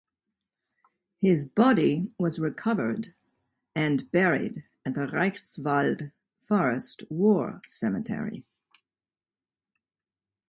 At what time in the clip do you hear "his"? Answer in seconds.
1.19-1.45